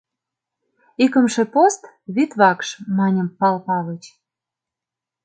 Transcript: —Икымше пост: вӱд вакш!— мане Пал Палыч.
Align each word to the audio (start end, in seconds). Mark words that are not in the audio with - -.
—Икымше 1.03 1.43
пост: 1.53 1.81
вӱд 2.15 2.31
вакш!— 2.39 2.69
мане 2.97 3.23
Пал 3.39 3.55
Палыч. 3.65 4.03